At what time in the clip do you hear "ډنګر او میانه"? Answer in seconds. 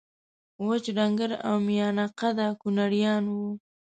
0.97-2.05